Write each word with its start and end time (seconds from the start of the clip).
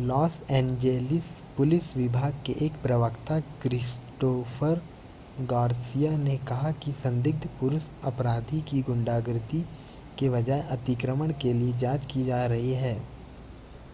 loss 0.00 0.36
Angeles 0.50 1.24
police 1.56 1.90
विभाग 1.96 2.34
के 2.46 2.52
एक 2.66 2.76
प्रवक्ता 2.82 3.38
क्रिस्टोफर 3.62 4.80
गार्सिया 5.46 6.16
ने 6.18 6.36
कहा 6.48 6.70
कि 6.84 6.92
संदिग्ध 6.92 7.48
पुरुष 7.60 7.88
अपराधी 8.04 8.60
की 8.70 8.80
गुंडागिरी 8.82 9.60
के 10.18 10.30
बजाय 10.30 10.60
अतिक्रमण 10.70 11.32
के 11.42 11.52
लिए 11.52 11.76
जांच 11.78 12.06
की 12.06 12.24
जा 12.24 12.44
रही 12.46 12.72
है 12.76 12.94